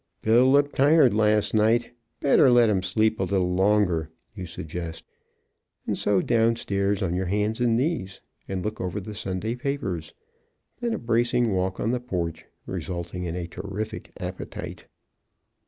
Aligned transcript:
"Bill 0.23 0.51
looked 0.51 0.73
tired 0.75 1.13
last 1.13 1.53
night. 1.53 1.91
Better 2.21 2.49
let 2.49 2.71
him 2.71 2.81
sleep 2.81 3.19
a 3.19 3.23
little 3.23 3.53
longer," 3.53 4.09
you 4.33 4.47
suggest. 4.47 5.05
And 5.85 5.95
so, 5.95 6.23
downstairs 6.23 7.03
on 7.03 7.13
your 7.13 7.27
hands 7.27 7.61
and 7.61 7.77
knees, 7.77 8.19
and 8.47 8.65
look 8.65 8.81
over 8.81 8.99
the 8.99 9.13
Sunday 9.13 9.53
papers. 9.53 10.15
Then 10.79 10.93
a 10.95 10.97
bracing 10.97 11.51
walk 11.53 11.79
on 11.79 11.91
the 11.91 11.99
porch, 11.99 12.47
resulting 12.65 13.25
in 13.25 13.35
a 13.35 13.45
terrific 13.45 14.11
appetite. 14.19 14.87